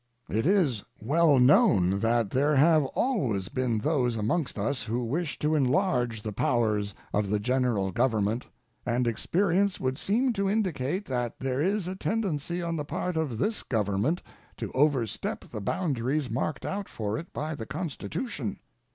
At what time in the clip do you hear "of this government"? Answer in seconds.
13.15-14.23